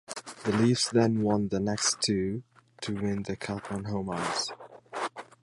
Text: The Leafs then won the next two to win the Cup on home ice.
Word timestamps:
The 0.45 0.51
Leafs 0.53 0.89
then 0.89 1.21
won 1.21 1.49
the 1.49 1.59
next 1.59 2.01
two 2.01 2.41
to 2.81 2.95
win 2.95 3.21
the 3.21 3.35
Cup 3.35 3.71
on 3.71 3.83
home 3.83 4.09
ice. 4.09 4.47